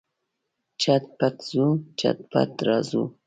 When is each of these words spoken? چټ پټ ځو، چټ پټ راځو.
چټ 0.81 1.03
پټ 1.17 1.35
ځو، 1.49 1.67
چټ 1.99 2.17
پټ 2.31 2.51
راځو. 2.67 3.03